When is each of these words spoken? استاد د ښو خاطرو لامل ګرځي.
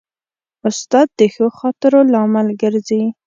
استاد 0.67 1.07
د 1.19 1.21
ښو 1.33 1.47
خاطرو 1.59 1.99
لامل 2.13 2.47
ګرځي. 2.61 3.03